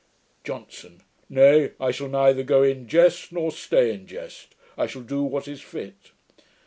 [0.45, 1.03] JOHNSON.
[1.29, 4.55] 'Nay, I shall neither go in jest, nor stay in jest.
[4.75, 6.11] I shall do what is fit.'